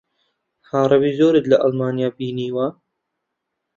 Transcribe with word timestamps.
عەرەبی 0.71 1.13
زۆرت 1.19 1.45
لە 1.51 1.57
ئەڵمانیا 1.63 2.09
بینیوە؟ 2.17 2.67